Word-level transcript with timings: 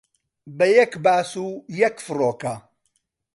بە 0.57 0.67
یەک 0.77 0.93
باس 1.05 1.31
و 1.43 1.47
یەک 1.81 1.95
فڕۆکە 2.05 2.55